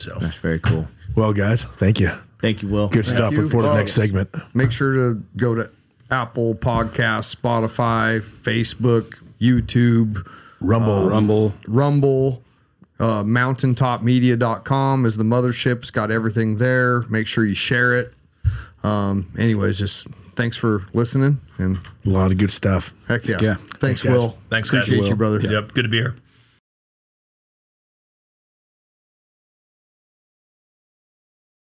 [0.00, 0.88] So That's very cool.
[1.14, 2.10] Well, guys, thank you.
[2.40, 2.88] Thank you, Will.
[2.88, 3.32] Good stuff.
[3.32, 3.42] you.
[3.42, 4.30] Look forward to Oh, the next segment.
[4.54, 5.70] Make sure to go to
[6.10, 10.26] Apple Podcasts, Spotify, Facebook, YouTube,
[10.60, 11.08] Rumble.
[11.08, 11.54] Rumble.
[11.68, 12.42] Rumble.
[12.98, 15.78] Uh, mountaintopmedia.com is the mothership.
[15.78, 17.02] It's got everything there.
[17.02, 18.12] Make sure you share it.
[18.82, 22.92] Um, anyways, just thanks for listening and A lot of good stuff.
[23.08, 23.38] heck yeah.
[23.40, 23.54] Yeah.
[23.78, 24.04] Thanks, Thanks.
[24.04, 24.36] Will.
[24.50, 24.86] Thanks, guys.
[24.86, 25.40] Appreciate you, brother.
[25.40, 25.72] Yep.
[25.74, 26.14] Good to be here.